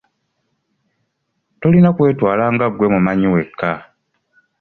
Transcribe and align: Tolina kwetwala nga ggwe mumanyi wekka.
Tolina 1.59 1.89
kwetwala 1.95 2.43
nga 2.53 2.65
ggwe 2.71 2.87
mumanyi 2.93 3.27
wekka. 3.33 3.71